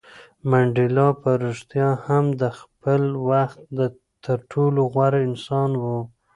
[0.49, 3.59] منډېلا په رښتیا هم د خپل وخت
[4.25, 5.83] تر ټولو غوره انسان و.